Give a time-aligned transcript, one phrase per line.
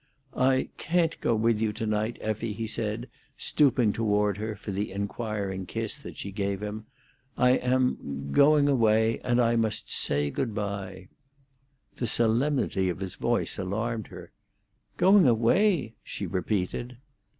[0.35, 3.07] "I can't go with you to night, Effie," he said,
[3.37, 6.87] stooping toward her for the inquiring kiss that she gave him.
[7.37, 11.09] "I am—going away, and I must say good bye."
[11.97, 14.31] The solemnity of his voice alarmed her.
[14.97, 16.97] "Going away!" she repeated.